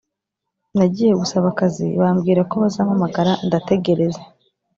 [0.77, 4.21] Nagiye gusaba akazi bambwirako bazampamagara ndategereza